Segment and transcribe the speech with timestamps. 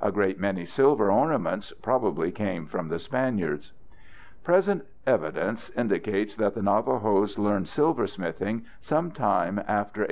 [0.00, 3.72] A great many silver ornaments probably came from the Spaniards.
[4.42, 10.06] Present evidence indicates that the Navajos learned silversmithing sometime after 1850.